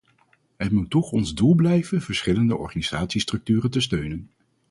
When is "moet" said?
0.71-0.89